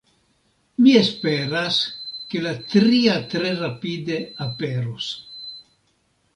Mi 0.85 0.93
esperas, 1.01 1.77
ke 2.33 2.41
la 2.47 2.55
tria 2.73 3.19
tre 3.35 3.53
rapide 3.61 4.21
aperos. 4.49 5.15